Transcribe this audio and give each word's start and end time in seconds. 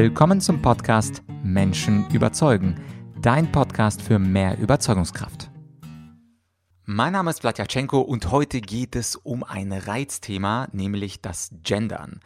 Willkommen 0.00 0.40
zum 0.40 0.62
Podcast 0.62 1.24
Menschen 1.42 2.08
überzeugen, 2.12 2.80
dein 3.20 3.50
Podcast 3.50 4.00
für 4.00 4.20
mehr 4.20 4.56
Überzeugungskraft. 4.56 5.50
Mein 6.84 7.14
Name 7.14 7.30
ist 7.30 7.40
Vladyachenko 7.40 8.02
und 8.02 8.30
heute 8.30 8.60
geht 8.60 8.94
es 8.94 9.16
um 9.16 9.42
ein 9.42 9.72
Reizthema, 9.72 10.68
nämlich 10.70 11.20
das 11.20 11.50
Gendern. 11.64 12.20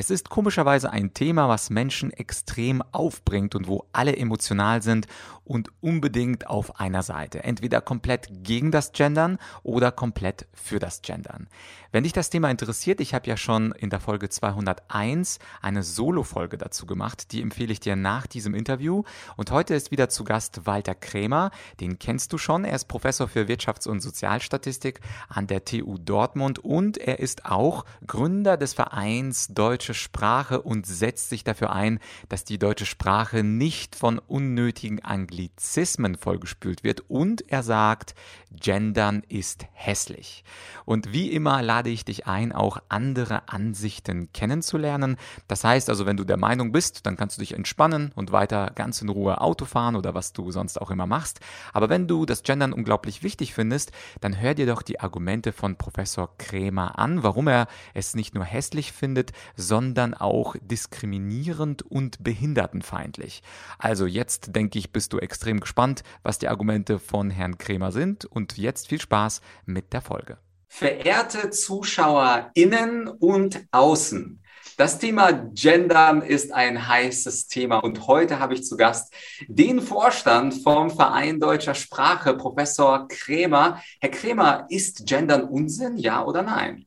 Es 0.00 0.10
ist 0.10 0.30
komischerweise 0.30 0.92
ein 0.92 1.12
Thema, 1.12 1.48
was 1.48 1.70
Menschen 1.70 2.12
extrem 2.12 2.82
aufbringt 2.92 3.56
und 3.56 3.66
wo 3.66 3.88
alle 3.92 4.16
emotional 4.16 4.80
sind 4.80 5.08
und 5.44 5.72
unbedingt 5.80 6.46
auf 6.46 6.78
einer 6.78 7.02
Seite. 7.02 7.42
Entweder 7.42 7.80
komplett 7.80 8.28
gegen 8.44 8.70
das 8.70 8.92
Gendern 8.92 9.38
oder 9.64 9.90
komplett 9.90 10.46
für 10.52 10.78
das 10.78 11.02
Gendern. 11.02 11.48
Wenn 11.90 12.04
dich 12.04 12.12
das 12.12 12.28
Thema 12.28 12.50
interessiert, 12.50 13.00
ich 13.00 13.14
habe 13.14 13.26
ja 13.26 13.38
schon 13.38 13.72
in 13.72 13.88
der 13.88 13.98
Folge 13.98 14.28
201 14.28 15.38
eine 15.62 15.82
Solo-Folge 15.82 16.58
dazu 16.58 16.84
gemacht, 16.84 17.32
die 17.32 17.40
empfehle 17.40 17.72
ich 17.72 17.80
dir 17.80 17.96
nach 17.96 18.26
diesem 18.26 18.54
Interview. 18.54 19.04
Und 19.36 19.50
heute 19.50 19.74
ist 19.74 19.90
wieder 19.90 20.10
zu 20.10 20.22
Gast 20.22 20.66
Walter 20.66 20.94
Krämer, 20.94 21.50
den 21.80 21.98
kennst 21.98 22.32
du 22.34 22.38
schon. 22.38 22.64
Er 22.64 22.76
ist 22.76 22.88
Professor 22.88 23.26
für 23.26 23.48
Wirtschafts- 23.48 23.88
und 23.88 24.00
Sozialstatistik 24.00 25.00
an 25.28 25.46
der 25.46 25.64
TU 25.64 25.96
Dortmund 25.96 26.58
und 26.58 26.98
er 26.98 27.20
ist 27.20 27.46
auch 27.46 27.86
Gründer 28.06 28.58
des 28.58 28.74
Vereins 28.74 29.48
Deutsche 29.48 29.87
Sprache 29.94 30.62
und 30.62 30.86
setzt 30.86 31.28
sich 31.30 31.44
dafür 31.44 31.72
ein, 31.72 32.00
dass 32.28 32.44
die 32.44 32.58
deutsche 32.58 32.86
Sprache 32.86 33.42
nicht 33.42 33.96
von 33.96 34.18
unnötigen 34.18 35.04
Anglizismen 35.04 35.28
Anglizismen 35.58 36.16
vollgespült 36.16 36.84
wird 36.84 37.02
und 37.08 37.50
er 37.50 37.62
sagt, 37.62 38.14
Gendern 38.50 39.22
ist 39.28 39.66
hässlich. 39.72 40.44
Und 40.84 41.12
wie 41.12 41.30
immer 41.30 41.62
lade 41.62 41.90
ich 41.90 42.04
dich 42.04 42.26
ein, 42.26 42.52
auch 42.52 42.78
andere 42.88 43.48
Ansichten 43.48 44.32
kennenzulernen. 44.32 45.16
Das 45.46 45.64
heißt 45.64 45.90
also, 45.90 46.06
wenn 46.06 46.16
du 46.16 46.24
der 46.24 46.36
Meinung 46.36 46.72
bist, 46.72 47.06
dann 47.06 47.16
kannst 47.16 47.36
du 47.36 47.40
dich 47.40 47.54
entspannen 47.54 48.12
und 48.14 48.32
weiter 48.32 48.70
ganz 48.74 49.02
in 49.02 49.08
Ruhe 49.08 49.40
Auto 49.40 49.64
fahren 49.64 49.96
oder 49.96 50.14
was 50.14 50.32
du 50.32 50.50
sonst 50.50 50.80
auch 50.80 50.90
immer 50.90 51.06
machst. 51.06 51.40
Aber 51.72 51.88
wenn 51.88 52.08
du 52.08 52.24
das 52.24 52.42
Gendern 52.42 52.72
unglaublich 52.72 53.22
wichtig 53.22 53.54
findest, 53.54 53.92
dann 54.20 54.40
hör 54.40 54.54
dir 54.54 54.66
doch 54.66 54.82
die 54.82 55.00
Argumente 55.00 55.52
von 55.52 55.76
Professor 55.76 56.36
Krämer 56.38 56.98
an, 56.98 57.22
warum 57.22 57.48
er 57.48 57.66
es 57.94 58.14
nicht 58.14 58.34
nur 58.34 58.44
hässlich 58.44 58.92
findet, 58.92 59.32
sondern 59.68 60.14
auch 60.14 60.56
diskriminierend 60.60 61.82
und 61.82 62.24
behindertenfeindlich. 62.24 63.42
Also 63.78 64.06
jetzt 64.06 64.56
denke 64.56 64.78
ich, 64.78 64.90
bist 64.90 65.12
du 65.12 65.18
extrem 65.18 65.60
gespannt, 65.60 66.02
was 66.22 66.38
die 66.38 66.48
Argumente 66.48 66.98
von 66.98 67.30
Herrn 67.30 67.58
Kremer 67.58 67.92
sind. 67.92 68.24
Und 68.24 68.56
jetzt 68.56 68.88
viel 68.88 69.00
Spaß 69.00 69.42
mit 69.66 69.92
der 69.92 70.00
Folge. 70.00 70.38
Verehrte 70.66 71.50
ZuschauerInnen 71.50 73.08
und 73.08 73.64
Außen, 73.70 74.42
das 74.78 75.00
Thema 75.00 75.32
Gendern 75.32 76.22
ist 76.22 76.52
ein 76.52 76.86
heißes 76.86 77.48
Thema 77.48 77.78
und 77.78 78.06
heute 78.06 78.38
habe 78.38 78.54
ich 78.54 78.62
zu 78.64 78.76
Gast 78.76 79.12
den 79.48 79.80
Vorstand 79.80 80.54
vom 80.62 80.88
Verein 80.90 81.40
Deutscher 81.40 81.74
Sprache, 81.74 82.34
Professor 82.34 83.08
Kremer. 83.08 83.82
Herr 84.00 84.10
Kremer, 84.10 84.66
ist 84.68 85.04
Gendern 85.04 85.42
Unsinn, 85.42 85.96
ja 85.96 86.24
oder 86.24 86.44
nein? 86.44 86.86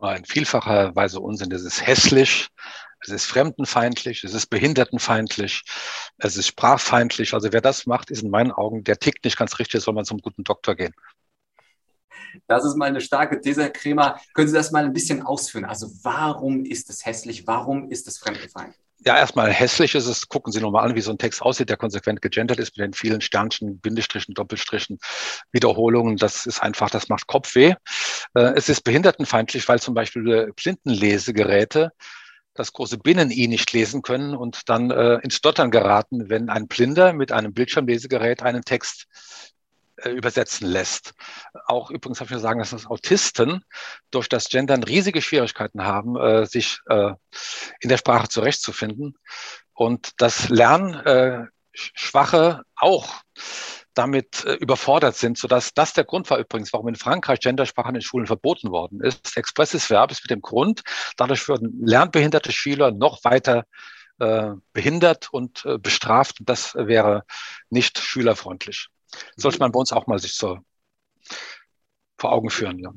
In 0.00 0.24
vielfacher 0.24 0.94
Weise 0.94 1.20
Unsinn. 1.20 1.50
Das 1.50 1.62
ist 1.62 1.86
hässlich, 1.86 2.48
es 3.00 3.08
ist 3.08 3.26
fremdenfeindlich, 3.26 4.24
es 4.24 4.34
ist 4.34 4.46
behindertenfeindlich, 4.46 5.62
es 6.18 6.36
ist 6.36 6.48
sprachfeindlich. 6.48 7.34
Also 7.34 7.52
wer 7.52 7.60
das 7.60 7.86
macht, 7.86 8.10
ist 8.10 8.22
in 8.22 8.30
meinen 8.30 8.52
Augen, 8.52 8.84
der 8.84 8.98
tickt 8.98 9.24
nicht 9.24 9.38
ganz 9.38 9.58
richtig, 9.58 9.82
soll 9.82 9.94
man 9.94 10.04
zum 10.04 10.18
guten 10.18 10.44
Doktor 10.44 10.74
gehen. 10.74 10.94
Das 12.46 12.64
ist 12.64 12.76
mal 12.76 12.86
eine 12.86 13.00
starke 13.00 13.40
These, 13.40 13.62
Herr 13.62 13.70
Kremer. 13.70 14.20
Können 14.34 14.48
Sie 14.48 14.54
das 14.54 14.70
mal 14.70 14.84
ein 14.84 14.92
bisschen 14.92 15.22
ausführen? 15.22 15.64
Also 15.64 15.90
warum 16.02 16.64
ist 16.64 16.90
es 16.90 17.06
hässlich? 17.06 17.46
Warum 17.46 17.90
ist 17.90 18.06
es 18.08 18.18
fremdenfeindlich? 18.18 18.80
Ja, 19.04 19.16
erstmal 19.18 19.52
hässlich 19.52 19.94
ist 19.94 20.06
es. 20.06 20.28
Gucken 20.28 20.52
Sie 20.52 20.60
nochmal 20.60 20.84
an, 20.84 20.94
wie 20.96 21.00
so 21.02 21.10
ein 21.10 21.18
Text 21.18 21.42
aussieht, 21.42 21.68
der 21.68 21.76
konsequent 21.76 22.22
gegendert 22.22 22.58
ist 22.58 22.76
mit 22.76 22.84
den 22.84 22.92
vielen 22.94 23.20
Sternchen, 23.20 23.78
Bindestrichen, 23.78 24.34
Doppelstrichen, 24.34 24.98
Wiederholungen. 25.52 26.16
Das 26.16 26.46
ist 26.46 26.62
einfach, 26.62 26.90
das 26.90 27.08
macht 27.08 27.26
Kopfweh. 27.26 27.74
Äh, 28.34 28.52
es 28.56 28.68
ist 28.68 28.82
behindertenfeindlich, 28.82 29.68
weil 29.68 29.80
zum 29.80 29.94
Beispiel 29.94 30.52
Blindenlesegeräte 30.54 31.92
das 32.56 32.72
große 32.72 32.98
Binnen-I 32.98 33.48
nicht 33.48 33.72
lesen 33.72 34.02
können 34.02 34.34
und 34.34 34.68
dann 34.68 34.90
äh, 34.90 35.16
ins 35.16 35.36
Stottern 35.36 35.70
geraten, 35.70 36.28
wenn 36.28 36.48
ein 36.48 36.66
Blinder 36.68 37.12
mit 37.12 37.30
einem 37.32 37.52
Bildschirmlesegerät 37.52 38.42
einen 38.42 38.64
Text 38.64 39.06
äh, 39.98 40.10
übersetzen 40.10 40.66
lässt. 40.68 41.14
Auch 41.66 41.90
übrigens 41.90 42.20
habe 42.20 42.28
ich 42.28 42.34
mir 42.34 42.40
sagen, 42.40 42.58
dass 42.58 42.70
das 42.70 42.86
Autisten 42.86 43.64
durch 44.10 44.28
das 44.28 44.48
Gendern 44.48 44.82
riesige 44.82 45.22
Schwierigkeiten 45.22 45.84
haben, 45.84 46.16
äh, 46.16 46.44
sich 46.46 46.80
äh, 46.88 47.12
in 47.80 47.88
der 47.88 47.96
Sprache 47.96 48.28
zurechtzufinden 48.28 49.16
und 49.72 50.10
das 50.18 50.48
Lernschwache 50.48 51.50
auch 52.76 53.14
damit 53.96 54.44
äh, 54.44 54.54
überfordert 54.54 55.16
sind, 55.16 55.38
sodass 55.38 55.74
das 55.74 55.92
der 55.94 56.04
Grund 56.04 56.30
war 56.30 56.38
übrigens, 56.38 56.72
warum 56.72 56.88
in 56.88 56.96
Frankreich 56.96 57.40
Gendersprache 57.40 57.88
in 57.88 57.94
den 57.94 58.02
Schulen 58.02 58.26
verboten 58.26 58.70
worden 58.70 59.00
ist. 59.00 59.36
Expresses 59.36 59.90
Verb 59.90 60.12
ist 60.12 60.22
mit 60.22 60.30
dem 60.30 60.42
Grund, 60.42 60.82
dadurch 61.16 61.48
würden 61.48 61.80
lernbehinderte 61.84 62.52
Schüler 62.52 62.92
noch 62.92 63.24
weiter 63.24 63.64
äh, 64.18 64.52
behindert 64.72 65.32
und 65.32 65.64
äh, 65.64 65.78
bestraft. 65.78 66.36
Das 66.40 66.74
wäre 66.74 67.24
nicht 67.70 67.98
schülerfreundlich. 67.98 68.88
Sollte 69.36 69.58
man 69.58 69.72
bei 69.72 69.80
uns 69.80 69.92
auch 69.92 70.06
mal 70.06 70.18
sich 70.18 70.34
so 70.34 70.58
vor 72.18 72.32
Augen 72.32 72.50
führen. 72.50 72.78
Ja. 72.78 72.92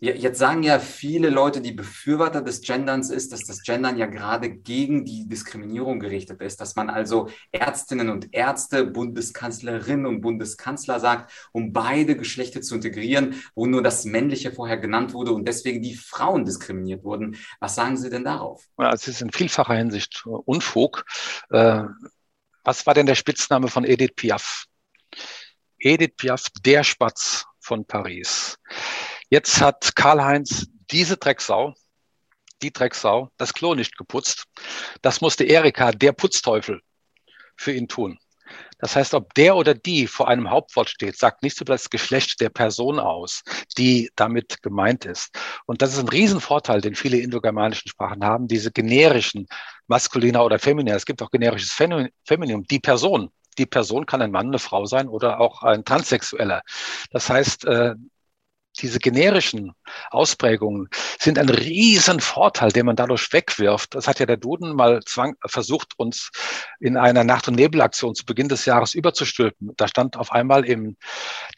Jetzt 0.00 0.38
sagen 0.38 0.62
ja 0.62 0.78
viele 0.78 1.28
Leute, 1.28 1.60
die 1.60 1.72
Befürworter 1.72 2.40
des 2.40 2.60
Genderns 2.60 3.10
ist, 3.10 3.32
dass 3.32 3.44
das 3.44 3.62
Gendern 3.62 3.98
ja 3.98 4.06
gerade 4.06 4.48
gegen 4.48 5.04
die 5.04 5.26
Diskriminierung 5.26 5.98
gerichtet 5.98 6.40
ist, 6.40 6.60
dass 6.60 6.76
man 6.76 6.88
also 6.88 7.28
Ärztinnen 7.50 8.08
und 8.08 8.32
Ärzte, 8.32 8.84
Bundeskanzlerinnen 8.84 10.06
und 10.06 10.20
Bundeskanzler 10.20 11.00
sagt, 11.00 11.32
um 11.50 11.72
beide 11.72 12.16
Geschlechter 12.16 12.62
zu 12.62 12.76
integrieren, 12.76 13.42
wo 13.56 13.66
nur 13.66 13.82
das 13.82 14.04
Männliche 14.04 14.52
vorher 14.52 14.76
genannt 14.76 15.14
wurde 15.14 15.32
und 15.32 15.48
deswegen 15.48 15.82
die 15.82 15.96
Frauen 15.96 16.44
diskriminiert 16.44 17.02
wurden. 17.02 17.36
Was 17.58 17.74
sagen 17.74 17.96
Sie 17.96 18.08
denn 18.08 18.22
darauf? 18.22 18.64
Es 18.76 19.08
ist 19.08 19.20
in 19.20 19.32
vielfacher 19.32 19.74
Hinsicht 19.74 20.24
Unfug. 20.26 21.04
Äh, 21.50 21.82
was 22.62 22.86
war 22.86 22.94
denn 22.94 23.06
der 23.06 23.16
Spitzname 23.16 23.66
von 23.66 23.84
Edith 23.84 24.14
Piaf? 24.14 24.66
Edith 25.80 26.14
Piaf, 26.16 26.44
der 26.64 26.84
Spatz 26.84 27.46
von 27.58 27.84
Paris. 27.84 28.58
Jetzt 29.30 29.60
hat 29.60 29.94
Karl-Heinz 29.94 30.66
diese 30.90 31.16
Drecksau, 31.16 31.74
die 32.62 32.72
Drecksau, 32.72 33.30
das 33.36 33.52
Klo 33.52 33.74
nicht 33.74 33.96
geputzt. 33.98 34.44
Das 35.02 35.20
musste 35.20 35.44
Erika, 35.44 35.92
der 35.92 36.12
Putzteufel, 36.12 36.80
für 37.56 37.72
ihn 37.72 37.88
tun. 37.88 38.18
Das 38.78 38.96
heißt, 38.96 39.12
ob 39.14 39.34
der 39.34 39.56
oder 39.56 39.74
die 39.74 40.06
vor 40.06 40.28
einem 40.28 40.50
Hauptwort 40.50 40.88
steht, 40.88 41.18
sagt 41.18 41.42
nichts 41.42 41.60
über 41.60 41.74
das 41.74 41.90
Geschlecht 41.90 42.40
der 42.40 42.48
Person 42.48 42.98
aus, 42.98 43.42
die 43.76 44.10
damit 44.16 44.62
gemeint 44.62 45.04
ist. 45.04 45.36
Und 45.66 45.82
das 45.82 45.92
ist 45.92 45.98
ein 45.98 46.08
Riesenvorteil, 46.08 46.80
den 46.80 46.94
viele 46.94 47.18
indogermanischen 47.18 47.88
Sprachen 47.88 48.24
haben, 48.24 48.48
diese 48.48 48.70
generischen 48.70 49.46
maskuliner 49.88 50.44
oder 50.44 50.58
femininer. 50.58 50.96
Es 50.96 51.06
gibt 51.06 51.20
auch 51.22 51.30
generisches 51.30 51.72
Feminium, 51.72 52.64
die 52.64 52.80
Person. 52.80 53.30
Die 53.58 53.66
Person 53.66 54.06
kann 54.06 54.22
ein 54.22 54.30
Mann, 54.30 54.46
eine 54.46 54.60
Frau 54.60 54.86
sein 54.86 55.08
oder 55.08 55.40
auch 55.40 55.62
ein 55.64 55.84
Transsexueller. 55.84 56.62
Das 57.10 57.28
heißt, 57.28 57.64
äh, 57.64 57.96
diese 58.80 58.98
generischen 58.98 59.72
Ausprägungen 60.10 60.88
sind 61.18 61.38
ein 61.38 61.48
Riesenvorteil, 61.48 62.70
den 62.70 62.86
man 62.86 62.96
dadurch 62.96 63.32
wegwirft. 63.32 63.94
Das 63.94 64.06
hat 64.06 64.20
ja 64.20 64.26
der 64.26 64.36
Duden 64.36 64.74
mal 64.74 65.00
zwang, 65.04 65.34
versucht, 65.46 65.94
uns 65.96 66.30
in 66.80 66.96
einer 66.96 67.24
Nacht- 67.24 67.48
und 67.48 67.54
Nebelaktion 67.54 68.14
zu 68.14 68.24
Beginn 68.24 68.48
des 68.48 68.64
Jahres 68.64 68.94
überzustülpen. 68.94 69.72
Da 69.76 69.88
stand 69.88 70.16
auf 70.16 70.32
einmal 70.32 70.64
im 70.64 70.96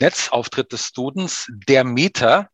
Netzauftritt 0.00 0.72
des 0.72 0.92
Dudens 0.92 1.46
der 1.66 1.84
Mieter 1.84 2.48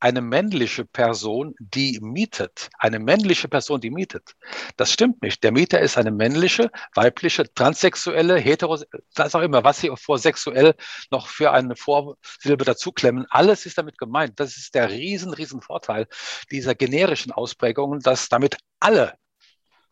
eine 0.00 0.22
männliche 0.22 0.84
Person, 0.86 1.54
die 1.58 1.98
mietet. 2.00 2.70
Eine 2.78 2.98
männliche 2.98 3.48
Person, 3.48 3.80
die 3.80 3.90
mietet. 3.90 4.34
Das 4.76 4.92
stimmt 4.92 5.22
nicht. 5.22 5.44
Der 5.44 5.52
Mieter 5.52 5.80
ist 5.80 5.98
eine 5.98 6.10
männliche, 6.10 6.70
weibliche, 6.94 7.52
transsexuelle, 7.54 8.38
hetero, 8.38 8.78
was 9.14 9.34
auch 9.34 9.42
immer, 9.42 9.62
was 9.62 9.80
Sie 9.80 9.90
vor 9.96 10.18
sexuell 10.18 10.74
noch 11.10 11.28
für 11.28 11.52
eine 11.52 11.76
Vorsilbe 11.76 12.64
dazuklemmen. 12.64 13.26
Alles 13.28 13.66
ist 13.66 13.78
damit 13.78 13.98
gemeint. 13.98 14.40
Das 14.40 14.56
ist 14.56 14.74
der 14.74 14.90
riesen, 14.90 15.34
riesen 15.34 15.60
Vorteil 15.60 16.08
dieser 16.50 16.74
generischen 16.74 17.32
Ausprägungen, 17.32 18.00
dass 18.00 18.28
damit 18.28 18.56
alle 18.80 19.14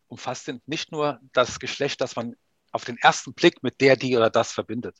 umfasst 0.08 0.46
sind, 0.46 0.66
nicht 0.66 0.90
nur 0.90 1.20
das 1.32 1.58
Geschlecht, 1.58 2.00
das 2.00 2.16
man 2.16 2.34
auf 2.72 2.84
den 2.84 2.96
ersten 2.96 3.34
Blick 3.34 3.62
mit 3.62 3.80
der, 3.80 3.96
die 3.96 4.16
oder 4.16 4.30
das 4.30 4.52
verbindet. 4.52 4.96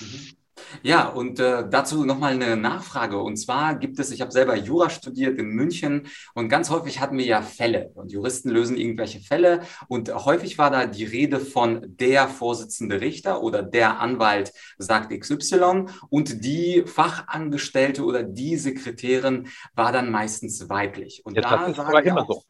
Mhm. 0.00 0.36
Ja, 0.82 1.08
und 1.08 1.40
äh, 1.40 1.68
dazu 1.68 2.04
nochmal 2.04 2.34
eine 2.34 2.56
Nachfrage. 2.56 3.18
Und 3.18 3.36
zwar 3.36 3.74
gibt 3.76 3.98
es, 3.98 4.10
ich 4.10 4.20
habe 4.20 4.32
selber 4.32 4.56
Jura 4.56 4.90
studiert 4.90 5.38
in 5.38 5.46
München 5.46 6.08
und 6.34 6.48
ganz 6.48 6.70
häufig 6.70 7.00
hatten 7.00 7.18
wir 7.18 7.24
ja 7.24 7.42
Fälle 7.42 7.90
und 7.94 8.12
Juristen 8.12 8.50
lösen 8.50 8.76
irgendwelche 8.76 9.20
Fälle 9.20 9.62
und 9.88 10.14
häufig 10.14 10.58
war 10.58 10.70
da 10.70 10.86
die 10.86 11.04
Rede 11.04 11.40
von 11.40 11.82
der 11.86 12.28
Vorsitzende 12.28 13.00
Richter 13.00 13.42
oder 13.42 13.62
der 13.62 14.00
Anwalt 14.00 14.52
sagt 14.78 15.18
XY 15.18 15.86
und 16.10 16.44
die 16.44 16.84
Fachangestellte 16.86 18.04
oder 18.04 18.22
die 18.22 18.56
Sekretärin 18.56 19.48
war 19.74 19.92
dann 19.92 20.10
meistens 20.10 20.68
weiblich. 20.68 21.22
Und 21.24 21.36
ja, 21.36 21.42
da 21.42 21.56
das 21.58 21.72
ist 21.72 21.78
aber 21.78 22.02
immer 22.04 22.22
auch, 22.22 22.28
so. 22.28 22.42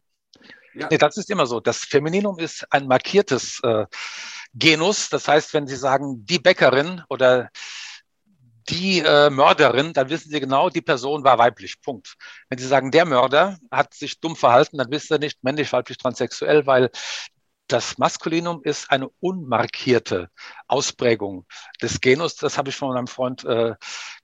Ja. 0.75 0.87
Nee, 0.89 0.97
das 0.97 1.17
ist 1.17 1.29
immer 1.29 1.45
so. 1.45 1.59
Das 1.59 1.79
Femininum 1.79 2.39
ist 2.39 2.65
ein 2.71 2.87
markiertes 2.87 3.59
äh, 3.63 3.85
Genus. 4.53 5.09
Das 5.09 5.27
heißt, 5.27 5.53
wenn 5.53 5.67
Sie 5.67 5.75
sagen, 5.75 6.25
die 6.25 6.39
Bäckerin 6.39 7.03
oder 7.09 7.49
die 8.69 8.99
äh, 8.99 9.29
Mörderin, 9.29 9.93
dann 9.93 10.09
wissen 10.09 10.29
Sie 10.29 10.39
genau, 10.39 10.69
die 10.69 10.81
Person 10.81 11.23
war 11.23 11.37
weiblich. 11.37 11.81
Punkt. 11.81 12.15
Wenn 12.49 12.59
Sie 12.59 12.67
sagen, 12.67 12.91
der 12.91 13.05
Mörder 13.05 13.57
hat 13.71 13.93
sich 13.93 14.19
dumm 14.19 14.35
verhalten, 14.35 14.77
dann 14.77 14.91
wissen 14.91 15.13
Sie 15.13 15.19
nicht 15.19 15.43
männlich, 15.43 15.71
weiblich, 15.73 15.97
transsexuell, 15.97 16.65
weil 16.65 16.89
das 17.67 17.97
Maskulinum 17.97 18.61
ist 18.63 18.91
eine 18.91 19.09
unmarkierte 19.19 20.29
Ausprägung 20.67 21.45
des 21.81 22.01
Genus. 22.01 22.35
Das 22.35 22.57
habe 22.57 22.69
ich 22.69 22.75
von 22.75 22.93
meinem 22.93 23.07
Freund 23.07 23.43
äh, 23.45 23.75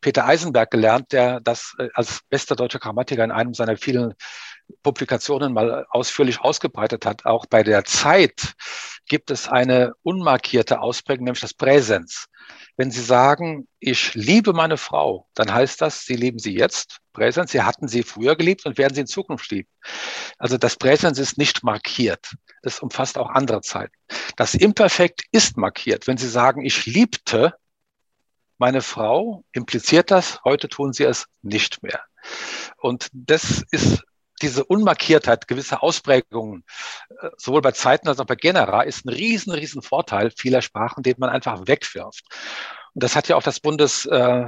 Peter 0.01 0.25
Eisenberg 0.25 0.69
gelernt, 0.69 1.12
der 1.12 1.39
das 1.39 1.74
äh, 1.80 1.89
als 1.94 2.21
bester 2.30 2.56
deutscher 2.56 2.80
Grammatiker 2.80 3.24
in 3.24 3.31
einem 3.31 3.53
seiner 3.53 3.77
vielen 3.77 4.13
Publikationen 4.83 5.54
mal 5.54 5.86
ausführlich 5.89 6.42
ausgebreitet 6.42 7.06
hat. 7.06 7.25
Auch 7.25 7.45
bei 7.45 7.63
der 7.63 7.86
Zeit 7.86 8.54
gibt 9.07 9.31
es 9.31 9.48
eine 9.48 9.94
unmarkierte 10.04 10.80
Ausprägung, 10.81 11.25
nämlich 11.25 11.42
das 11.42 11.54
Präsens. 11.54 12.27
Wenn 12.77 12.92
Sie 12.92 13.01
sagen, 13.01 13.68
ich 13.80 14.13
liebe 14.13 14.54
meine 14.54 14.77
Frau, 14.77 15.27
dann 15.33 15.54
heißt 15.54 15.81
das, 15.81 16.06
Sie 16.06 16.16
lieben 16.16 16.39
sie 16.39 16.56
jetzt, 16.56 17.00
Präsens, 17.13 17.51
Sie 17.51 17.62
hatten 17.62 17.88
sie 17.88 18.04
früher 18.04 18.36
geliebt 18.36 18.66
und 18.66 18.77
werden 18.77 18.95
sie 18.95 19.01
in 19.01 19.07
Zukunft 19.07 19.51
lieben. 19.51 19.69
Also 20.38 20.57
das 20.57 20.77
Präsens 20.77 21.19
ist 21.19 21.38
nicht 21.38 21.63
markiert. 21.63 22.33
Das 22.62 22.80
umfasst 22.80 23.18
auch 23.18 23.30
andere 23.30 23.62
Zeiten. 23.62 23.94
Das 24.38 24.56
Imperfekt 24.56 25.24
ist 25.31 25.57
markiert. 25.57 26.07
Wenn 26.07 26.18
Sie 26.18 26.30
sagen, 26.30 26.63
ich 26.65 26.86
liebte 26.86 27.54
meine 28.57 28.81
Frau, 28.81 29.44
impliziert 29.51 30.12
das, 30.12 30.39
heute 30.44 30.69
tun 30.69 30.94
Sie 30.94 31.04
es 31.04 31.25
nicht 31.42 31.83
mehr. 31.83 32.01
Und 32.77 33.10
das 33.12 33.63
ist 33.72 34.04
diese 34.41 34.63
Unmarkiertheit, 34.65 35.47
gewisse 35.47 35.81
Ausprägungen, 35.81 36.63
äh, 37.21 37.30
sowohl 37.38 37.62
bei 37.62 37.71
Zeiten 37.71 38.07
als 38.07 38.19
auch 38.19 38.25
bei 38.25 38.36
Genera, 38.36 38.81
ist 38.83 39.06
ein 39.06 39.09
riesen, 39.09 39.51
riesen 39.51 39.81
Vorteil 39.81 40.31
vieler 40.31 40.62
Sprachen, 40.62 41.03
den 41.03 41.15
man 41.18 41.30
einfach 41.30 41.68
wegwirft. 41.68 42.24
Und 42.94 43.03
das 43.03 43.15
hat 43.15 43.27
ja 43.27 43.36
auch 43.36 43.44
das 43.44 43.59
Bundes, 43.59 44.06
äh, 44.06 44.45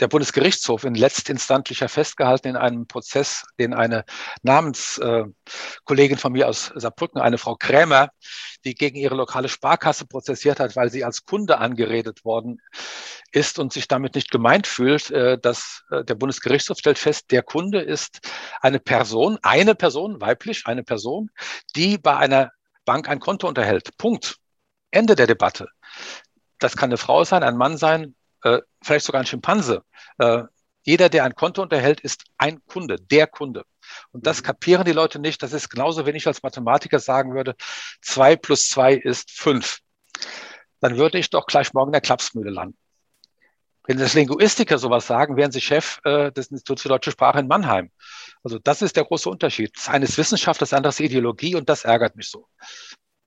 der 0.00 0.08
Bundesgerichtshof 0.08 0.84
in 0.84 0.94
letztinstantlicher 0.94 1.88
festgehalten 1.88 2.48
in 2.48 2.56
einem 2.56 2.86
Prozess, 2.86 3.44
den 3.58 3.74
eine 3.74 4.04
Namenskollegin 4.42 6.16
äh, 6.16 6.20
von 6.20 6.32
mir 6.32 6.48
aus 6.48 6.72
Saarbrücken, 6.74 7.20
eine 7.20 7.38
Frau 7.38 7.54
Krämer, 7.56 8.10
die 8.64 8.74
gegen 8.74 8.96
ihre 8.96 9.14
lokale 9.14 9.48
Sparkasse 9.48 10.06
prozessiert 10.06 10.58
hat, 10.58 10.74
weil 10.74 10.90
sie 10.90 11.04
als 11.04 11.24
Kunde 11.24 11.58
angeredet 11.58 12.24
worden 12.24 12.60
ist 13.30 13.58
und 13.58 13.72
sich 13.72 13.88
damit 13.88 14.14
nicht 14.14 14.30
gemeint 14.30 14.66
fühlt, 14.66 15.10
äh, 15.10 15.38
dass 15.38 15.84
äh, 15.90 16.04
der 16.04 16.14
Bundesgerichtshof 16.16 16.78
stellt 16.78 16.98
fest, 16.98 17.30
der 17.30 17.42
Kunde 17.42 17.80
ist 17.80 18.20
eine 18.60 18.80
Person, 18.80 19.38
eine 19.42 19.74
Person, 19.74 20.20
weiblich, 20.20 20.66
eine 20.66 20.82
Person, 20.82 21.30
die 21.76 21.98
bei 21.98 22.16
einer 22.16 22.50
Bank 22.84 23.08
ein 23.08 23.20
Konto 23.20 23.48
unterhält. 23.48 23.96
Punkt. 23.96 24.36
Ende 24.90 25.16
der 25.16 25.26
Debatte. 25.26 25.68
Das 26.58 26.76
kann 26.76 26.90
eine 26.90 26.98
Frau 26.98 27.24
sein, 27.24 27.42
ein 27.42 27.56
Mann 27.56 27.76
sein, 27.76 28.14
äh, 28.44 28.60
vielleicht 28.82 29.06
sogar 29.06 29.20
ein 29.20 29.26
Schimpanse. 29.26 29.82
Jeder, 30.84 31.08
der 31.08 31.24
ein 31.24 31.34
Konto 31.34 31.62
unterhält, 31.62 32.00
ist 32.00 32.24
ein 32.36 32.64
Kunde, 32.66 32.96
der 32.96 33.26
Kunde. 33.26 33.64
Und 34.12 34.26
das 34.26 34.40
mhm. 34.40 34.46
kapieren 34.46 34.84
die 34.84 34.92
Leute 34.92 35.18
nicht. 35.18 35.42
Das 35.42 35.52
ist 35.52 35.70
genauso, 35.70 36.06
wenn 36.06 36.14
ich 36.14 36.26
als 36.26 36.42
Mathematiker 36.42 36.98
sagen 36.98 37.34
würde, 37.34 37.56
zwei 38.02 38.36
plus 38.36 38.68
zwei 38.68 38.94
ist 38.94 39.30
fünf. 39.30 39.80
Dann 40.80 40.96
würde 40.96 41.18
ich 41.18 41.30
doch 41.30 41.46
gleich 41.46 41.72
morgen 41.72 41.88
in 41.88 41.92
der 41.92 42.00
Klapsmühle 42.02 42.50
landen. 42.50 42.76
Wenn 43.86 43.98
das 43.98 44.14
Linguistiker 44.14 44.78
sowas 44.78 45.06
sagen, 45.06 45.36
wären 45.36 45.52
sie 45.52 45.60
Chef 45.60 46.00
äh, 46.04 46.32
des 46.32 46.48
Instituts 46.48 46.82
für 46.82 46.88
deutsche 46.88 47.10
Sprache 47.10 47.38
in 47.38 47.48
Mannheim. 47.48 47.90
Also 48.42 48.58
das 48.58 48.80
ist 48.80 48.96
der 48.96 49.04
große 49.04 49.28
Unterschied. 49.28 49.76
Das 49.76 49.88
eine 49.88 50.06
ist 50.06 50.16
Wissenschaft, 50.16 50.60
das 50.60 50.72
andere 50.72 50.90
ist 50.90 51.00
Ideologie 51.00 51.54
und 51.54 51.68
das 51.68 51.84
ärgert 51.84 52.16
mich 52.16 52.30
so. 52.30 52.48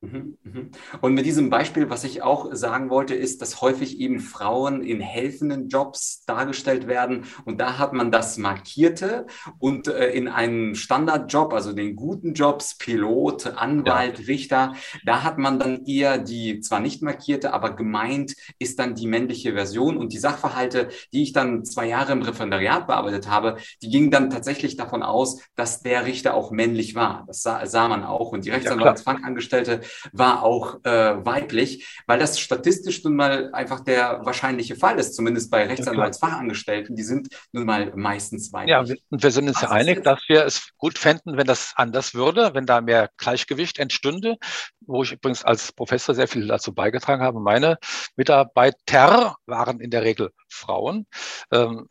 Mhm, 0.02 0.38
mhm. 0.44 0.72
Und 1.02 1.16
mit 1.16 1.26
diesem 1.26 1.50
Beispiel, 1.50 1.90
was 1.90 2.04
ich 2.04 2.22
auch 2.22 2.54
sagen 2.54 2.92
wollte, 2.92 3.16
ist, 3.16 3.42
dass 3.42 3.62
häufig 3.62 4.00
eben 4.00 4.20
Frauen 4.20 4.84
in 4.84 5.02
helfenden 5.02 5.70
Jobs 5.70 6.24
dargestellt 6.26 6.88
werden. 6.88 7.26
Und 7.46 7.60
da 7.60 7.80
hat 7.80 7.94
man 7.94 8.12
das 8.12 8.38
Markierte 8.38 9.26
und 9.58 9.88
äh, 9.88 10.12
in 10.12 10.28
einem 10.28 10.76
Standardjob, 10.76 11.52
also 11.52 11.74
den 11.74 11.96
guten 11.96 12.36
Jobs, 12.36 12.78
Pilot, 12.78 13.48
Anwalt, 13.48 14.20
ja. 14.20 14.26
Richter, 14.26 14.74
da 15.04 15.24
hat 15.24 15.40
man 15.40 15.58
dann 15.58 15.86
eher 15.86 16.20
die 16.20 16.60
zwar 16.60 16.80
nicht 16.80 17.02
markierte, 17.02 17.52
aber 17.52 17.76
gemeint 17.76 18.36
ist 18.60 18.78
dann 18.78 18.94
die 18.94 19.08
männliche 19.08 19.54
Version. 19.54 19.98
Und 19.98 20.14
die 20.14 20.20
Sachverhalte, 20.20 20.90
die 21.12 21.24
ich 21.24 21.34
dann 21.34 21.66
zwei 21.66 21.88
Jahre 21.88 22.12
im 22.12 22.22
Referendariat 22.22 22.86
bearbeitet 22.86 23.28
habe, 23.30 23.58
die 23.82 23.90
gingen 23.90 24.12
dann 24.12 24.30
tatsächlich 24.30 24.78
davon 24.78 25.02
aus, 25.02 25.42
dass 25.56 25.82
der 25.82 26.06
Richter 26.06 26.36
auch 26.36 26.52
männlich 26.52 26.94
war. 26.94 27.24
Das 27.26 27.42
sah, 27.42 27.66
sah 27.66 27.88
man 27.88 28.04
auch. 28.04 28.32
Und 28.32 28.46
die 28.46 28.52
Rechtsanwaltsfangangestellte 28.52 29.82
war 30.12 30.44
auch 30.44 30.84
äh, 30.84 31.25
weiblich, 31.25 31.88
weil 32.07 32.19
das 32.19 32.39
statistisch 32.39 33.04
nun 33.04 33.16
mal 33.16 33.54
einfach 33.54 33.81
der 33.81 34.25
wahrscheinliche 34.25 34.75
Fall 34.75 35.00
ist, 35.00 35.16
zumindest 35.16 35.51
bei 35.51 35.66
Rechtsanwaltsfachangestellten, 35.66 36.95
die 36.95 37.04
sind 37.04 37.30
nun 37.51 37.66
mal 37.66 37.94
meistens 37.95 38.51
weiblich. 38.54 38.72
Ja, 38.72 38.80
und 39.10 39.24
wir 39.24 39.31
sind 39.31 39.48
uns 39.48 39.62
ja 39.62 39.69
einig, 39.69 40.04
dass 40.04 40.22
wir 40.28 40.45
es 40.45 40.69
gut 40.78 40.98
fänden, 40.98 41.38
wenn 41.38 41.48
das 41.48 41.74
anders 41.75 42.13
würde, 42.13 42.54
wenn 42.54 42.66
da 42.66 42.81
mehr 42.81 43.10
Gleichgewicht 43.18 43.80
entstünde, 43.80 44.38
wo 44.81 45.04
ich 45.04 45.12
übrigens 45.12 45.44
als 45.44 45.72
Professor 45.72 46.16
sehr 46.16 46.28
viel 46.28 46.48
dazu 46.48 46.74
beigetragen 46.74 47.22
habe. 47.22 47.40
Meine 47.40 47.78
Mitarbeiter 48.16 49.36
waren 49.45 49.80
in 49.80 49.92
der 49.92 50.04
Regel 50.04 50.31
Frauen. 50.48 51.07
Ähm, 51.51 51.88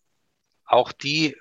auch 0.64 0.92
die 0.92 1.37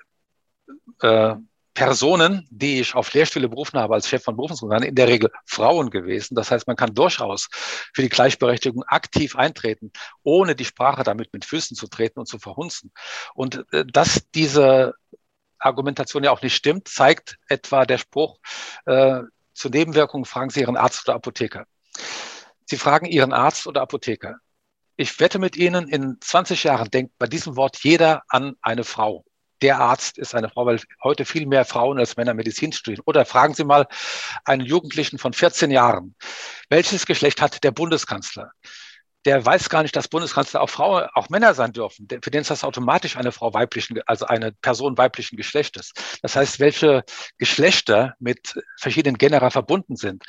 äh, 1.02 1.34
Personen, 1.76 2.48
die 2.50 2.80
ich 2.80 2.94
auf 2.94 3.12
Lehrstühle 3.12 3.50
berufen 3.50 3.78
habe 3.78 3.94
als 3.94 4.08
Chef 4.08 4.24
von 4.24 4.34
Berufungsorganen, 4.34 4.88
in 4.88 4.94
der 4.94 5.08
Regel 5.08 5.30
Frauen 5.44 5.90
gewesen. 5.90 6.34
Das 6.34 6.50
heißt, 6.50 6.66
man 6.66 6.74
kann 6.74 6.94
durchaus 6.94 7.48
für 7.94 8.00
die 8.02 8.08
Gleichberechtigung 8.08 8.82
aktiv 8.84 9.36
eintreten, 9.36 9.92
ohne 10.22 10.56
die 10.56 10.64
Sprache 10.64 11.04
damit 11.04 11.34
mit 11.34 11.44
Füßen 11.44 11.76
zu 11.76 11.86
treten 11.86 12.18
und 12.18 12.26
zu 12.26 12.38
verhunzen. 12.38 12.92
Und 13.34 13.66
äh, 13.72 13.84
dass 13.84 14.26
diese 14.34 14.94
Argumentation 15.58 16.24
ja 16.24 16.30
auch 16.30 16.40
nicht 16.40 16.56
stimmt, 16.56 16.88
zeigt 16.88 17.36
etwa 17.48 17.84
der 17.84 17.98
Spruch, 17.98 18.38
äh, 18.86 19.20
zu 19.52 19.68
Nebenwirkungen 19.68 20.24
fragen 20.24 20.50
Sie 20.50 20.60
Ihren 20.60 20.78
Arzt 20.78 21.06
oder 21.06 21.16
Apotheker. 21.16 21.66
Sie 22.64 22.78
fragen 22.78 23.04
Ihren 23.04 23.34
Arzt 23.34 23.66
oder 23.66 23.82
Apotheker. 23.82 24.36
Ich 24.96 25.20
wette 25.20 25.38
mit 25.38 25.56
Ihnen, 25.56 25.88
in 25.88 26.16
20 26.22 26.64
Jahren 26.64 26.90
denkt 26.90 27.12
bei 27.18 27.26
diesem 27.26 27.56
Wort 27.56 27.76
jeder 27.84 28.22
an 28.28 28.56
eine 28.62 28.84
Frau 28.84 29.25
der 29.62 29.78
Arzt 29.78 30.18
ist 30.18 30.34
eine 30.34 30.48
Frau, 30.48 30.66
weil 30.66 30.80
heute 31.02 31.24
viel 31.24 31.46
mehr 31.46 31.64
Frauen 31.64 31.98
als 31.98 32.16
Männer 32.16 32.34
Medizin 32.34 32.72
studieren. 32.72 33.02
Oder 33.06 33.24
fragen 33.24 33.54
Sie 33.54 33.64
mal 33.64 33.86
einen 34.44 34.64
Jugendlichen 34.64 35.18
von 35.18 35.32
14 35.32 35.70
Jahren, 35.70 36.14
welches 36.68 37.06
Geschlecht 37.06 37.40
hat 37.40 37.64
der 37.64 37.70
Bundeskanzler? 37.70 38.52
Der 39.24 39.44
weiß 39.44 39.70
gar 39.70 39.82
nicht, 39.82 39.96
dass 39.96 40.06
Bundeskanzler 40.06 40.60
auch 40.60 40.70
Frauen, 40.70 41.08
auch 41.14 41.28
Männer 41.30 41.52
sein 41.54 41.72
dürfen. 41.72 42.06
Für 42.22 42.30
den 42.30 42.42
ist 42.42 42.50
das 42.50 42.62
automatisch 42.62 43.16
eine 43.16 43.32
Frau 43.32 43.52
weiblichen, 43.52 44.00
also 44.06 44.26
eine 44.26 44.52
Person 44.52 44.96
weiblichen 44.96 45.36
Geschlechtes. 45.36 45.92
Das 46.22 46.36
heißt, 46.36 46.60
welche 46.60 47.02
Geschlechter 47.36 48.14
mit 48.20 48.54
verschiedenen 48.78 49.18
Genera 49.18 49.50
verbunden 49.50 49.96
sind, 49.96 50.22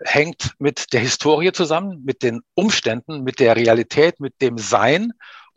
hängt 0.00 0.54
mit 0.58 0.92
der 0.92 1.00
Historie 1.00 1.52
zusammen, 1.52 2.02
mit 2.04 2.24
den 2.24 2.40
Umständen, 2.54 3.22
mit 3.22 3.38
der 3.38 3.54
Realität, 3.54 4.18
mit 4.18 4.40
dem 4.40 4.58
Sein 4.58 5.12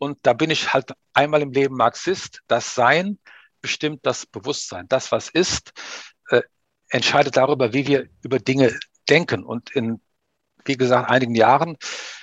und 0.06 0.20
da 0.22 0.34
bin 0.34 0.52
ich 0.52 0.74
halt 0.74 0.94
einmal 1.14 1.42
im 1.42 1.52
Leben 1.52 1.76
Marxist. 1.76 2.42
Das 2.48 2.76
Sein 2.76 3.18
bestimmt 3.60 4.06
das 4.06 4.28
Bewusstsein. 4.28 4.88
Das, 4.88 5.12
was 5.12 5.30
ist, 5.30 5.74
äh, 6.30 6.42
entscheidet 6.90 7.36
darüber, 7.36 7.74
wie 7.74 7.88
wir 7.88 8.08
über 8.22 8.38
Dinge 8.38 8.78
denken. 9.10 9.44
Und 9.44 9.72
in, 9.72 10.00
wie 10.64 10.78
gesagt, 10.78 11.10
einigen 11.10 11.34
Jahren 11.34 11.76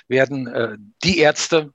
werden 0.07 0.47
äh, 0.47 0.77
die 1.03 1.19
Ärzte 1.19 1.73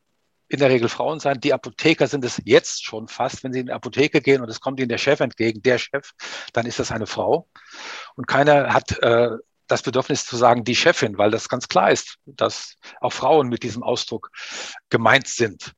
in 0.49 0.61
der 0.61 0.71
Regel 0.71 0.89
Frauen 0.89 1.21
sein. 1.21 1.41
Die 1.41 1.53
Apotheker 1.53 2.07
sind 2.07 2.25
es 2.25 2.41
jetzt 2.45 2.83
schon 2.83 3.07
fast. 3.07 3.45
Wenn 3.45 3.53
sie 3.53 3.61
in 3.61 3.67
die 3.67 3.73
Apotheke 3.73 4.23
gehen 4.23 4.41
und 4.41 4.49
es 4.49 4.61
kommt 4.61 4.81
ihnen 4.81 4.89
der 4.89 4.97
Chef 4.97 5.21
entgegen, 5.21 5.61
der 5.61 5.77
Chef, 5.77 6.13
dann 6.55 6.65
ist 6.65 6.79
das 6.79 6.91
eine 6.91 7.07
Frau. 7.07 7.47
Und 8.17 8.27
keiner 8.27 8.73
hat 8.73 8.99
äh, 9.03 9.37
das 9.67 9.83
Bedürfnis 9.83 10.25
zu 10.25 10.37
sagen, 10.37 10.65
die 10.65 10.75
Chefin, 10.75 11.19
weil 11.19 11.31
das 11.31 11.51
ganz 11.51 11.69
klar 11.69 11.91
ist, 11.91 12.17
dass 12.25 12.77
auch 13.01 13.13
Frauen 13.13 13.49
mit 13.49 13.63
diesem 13.63 13.83
Ausdruck 13.83 14.31
gemeint 14.89 15.29
sind. 15.29 15.75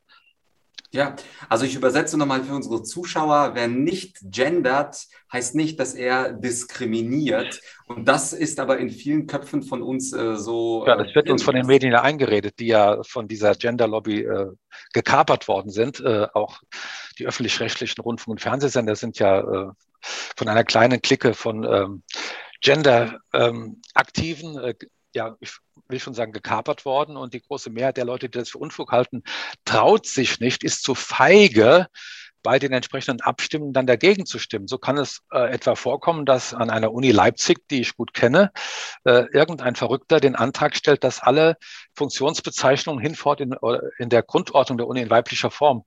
Ja, 0.93 1.15
also 1.49 1.65
ich 1.65 1.77
übersetze 1.77 2.19
nochmal 2.19 2.43
für 2.43 2.53
unsere 2.53 2.83
Zuschauer, 2.83 3.53
wer 3.55 3.69
nicht 3.69 4.19
gendert, 4.23 5.07
heißt 5.33 5.55
nicht, 5.55 5.79
dass 5.79 5.95
er 5.95 6.33
diskriminiert. 6.33 7.61
Und 7.87 8.09
das 8.09 8.33
ist 8.33 8.59
aber 8.59 8.79
in 8.79 8.91
vielen 8.91 9.29
Köpfen 9.29 9.63
von 9.63 9.83
uns 9.83 10.13
äh, 10.13 10.35
so. 10.35 10.85
Ja, 10.89 10.97
das 10.97 11.15
wird 11.15 11.29
äh, 11.29 11.33
uns 11.33 11.45
von 11.45 11.55
den 11.55 11.67
Medien 11.67 11.93
ja 11.93 12.03
eingeredet, 12.03 12.59
die 12.59 12.67
ja 12.67 13.05
von 13.05 13.29
dieser 13.29 13.55
Gender-Lobby 13.55 14.23
äh, 14.23 14.49
gekapert 14.93 15.47
worden 15.47 15.71
sind. 15.71 16.01
Äh, 16.01 16.27
auch 16.35 16.61
die 17.21 17.27
öffentlich-rechtlichen 17.27 18.01
Rundfunk- 18.01 18.33
und 18.33 18.41
Fernsehsender 18.41 18.97
sind 18.97 19.21
ja 19.21 19.41
äh, 19.41 19.69
von 20.01 20.49
einer 20.49 20.65
kleinen 20.65 21.01
Clique 21.01 21.35
von 21.35 21.63
ähm, 21.63 22.03
Gender-Aktiven 22.63 24.57
ähm, 24.59 24.75
ja, 25.15 25.37
ich 25.41 25.53
will 25.89 26.01
schon 26.01 26.15
sagen, 26.15 26.33
gekapert 26.33 26.85
worden. 26.85 27.17
Und 27.17 27.35
die 27.35 27.43
große 27.43 27.71
Mehrheit 27.71 27.97
der 27.97 28.05
Leute, 28.05 28.29
die 28.29 28.39
das 28.39 28.51
für 28.51 28.59
Unfug 28.59 28.93
halten, 28.93 29.23
traut 29.65 30.07
sich 30.07 30.41
nicht, 30.41 30.65
ist 30.65 30.83
zu 30.83 30.95
feige, 30.95 31.89
bei 32.43 32.59
den 32.59 32.73
entsprechenden 32.73 33.21
Abstimmungen 33.21 33.73
dann 33.73 33.87
dagegen 33.87 34.27
zu 34.27 34.39
stimmen. 34.39 34.67
So 34.67 34.79
kann 34.79 34.97
es 34.97 35.23
äh, 35.33 35.53
etwa 35.53 35.75
vorkommen, 35.75 36.25
dass 36.25 36.55
an 36.55 36.71
einer 36.71 36.93
Uni 36.93 37.11
Leipzig, 37.11 37.69
die 37.69 37.81
ich 37.81 37.97
gut 37.97 38.15
kenne, 38.15 38.53
äh, 39.05 39.25
irgendein 39.33 39.77
Verrückter 39.77 40.21
den 40.21 40.37
Antrag 40.37 40.77
stellt, 40.77 41.05
dass 41.05 41.21
alle 41.21 41.57
Funktionsbezeichnungen 41.95 43.01
hinfort 43.01 43.41
in, 43.41 43.53
äh, 43.53 43.79
in 43.99 44.09
der 44.09 44.23
Grundordnung 44.23 44.79
der 44.79 44.87
Uni 44.87 45.03
in 45.03 45.11
weiblicher 45.11 45.51
Form 45.51 45.85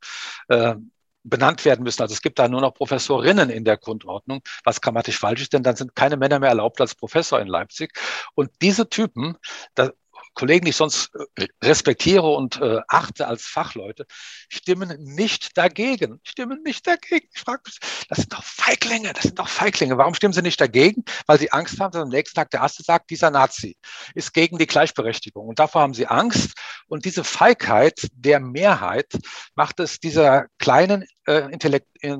äh, 0.47 0.75
benannt 1.23 1.65
werden 1.65 1.83
müssen. 1.83 2.01
Also 2.01 2.13
es 2.13 2.21
gibt 2.21 2.39
da 2.39 2.47
nur 2.47 2.61
noch 2.61 2.73
Professorinnen 2.73 3.49
in 3.49 3.65
der 3.65 3.77
Grundordnung, 3.77 4.41
was 4.63 4.81
grammatisch 4.81 5.19
falsch 5.19 5.41
ist, 5.41 5.53
denn 5.53 5.63
dann 5.63 5.75
sind 5.75 5.95
keine 5.95 6.17
Männer 6.17 6.39
mehr 6.39 6.49
erlaubt 6.49 6.81
als 6.81 6.95
Professor 6.95 7.39
in 7.39 7.47
Leipzig. 7.47 7.93
Und 8.35 8.51
diese 8.61 8.89
Typen, 8.89 9.37
da, 9.75 9.91
Kollegen, 10.33 10.65
die 10.65 10.71
ich 10.71 10.75
sonst 10.75 11.11
äh, 11.37 11.47
respektiere 11.63 12.27
und 12.27 12.59
äh, 12.61 12.79
achte 12.87 13.27
als 13.27 13.45
Fachleute, 13.45 14.05
stimmen 14.49 14.95
nicht 14.99 15.57
dagegen. 15.57 16.19
Stimmen 16.23 16.61
nicht 16.63 16.85
dagegen. 16.87 17.27
Ich 17.33 17.41
frage 17.41 17.61
mich, 17.65 17.77
das 18.09 18.19
sind 18.19 18.33
doch 18.33 18.43
Feiglinge, 18.43 19.13
das 19.13 19.23
sind 19.23 19.39
doch 19.39 19.47
Feiglinge. 19.47 19.97
Warum 19.97 20.13
stimmen 20.13 20.33
sie 20.33 20.41
nicht 20.41 20.59
dagegen? 20.59 21.03
Weil 21.27 21.39
sie 21.39 21.51
Angst 21.51 21.79
haben, 21.79 21.91
dass 21.91 22.01
am 22.01 22.09
nächsten 22.09 22.35
Tag 22.35 22.51
der 22.51 22.61
Erste 22.61 22.83
sagt, 22.83 23.09
dieser 23.09 23.31
Nazi 23.31 23.77
ist 24.15 24.33
gegen 24.33 24.57
die 24.57 24.67
Gleichberechtigung. 24.67 25.47
Und 25.47 25.59
davor 25.59 25.81
haben 25.81 25.93
sie 25.93 26.07
Angst. 26.07 26.53
Und 26.87 27.05
diese 27.05 27.23
Feigheit 27.23 28.07
der 28.13 28.39
Mehrheit 28.39 29.13
macht 29.55 29.79
es 29.79 29.99
dieser 29.99 30.47
kleinen 30.57 31.05
äh, 31.27 31.51
Intellekt, 31.51 31.87
äh, 32.01 32.17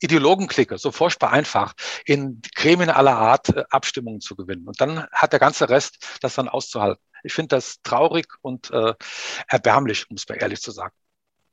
Ideologenklicke 0.00 0.78
so 0.78 0.92
furchtbar 0.92 1.32
einfach, 1.32 1.74
in 2.04 2.42
Gremien 2.54 2.90
aller 2.90 3.16
Art 3.16 3.48
äh, 3.48 3.64
Abstimmungen 3.70 4.20
zu 4.20 4.36
gewinnen. 4.36 4.66
Und 4.66 4.80
dann 4.80 5.06
hat 5.10 5.32
der 5.32 5.40
ganze 5.40 5.68
Rest 5.68 6.18
das 6.20 6.34
dann 6.34 6.48
auszuhalten. 6.48 7.02
Ich 7.26 7.34
finde 7.34 7.48
das 7.48 7.82
traurig 7.82 8.28
und 8.40 8.70
äh, 8.70 8.94
erbärmlich, 9.48 10.08
um 10.10 10.16
es 10.16 10.28
mal 10.28 10.36
ehrlich 10.36 10.62
zu 10.62 10.70
sagen. 10.70 10.94